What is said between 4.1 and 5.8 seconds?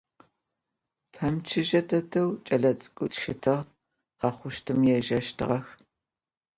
khexhuştım yêjjeştığex.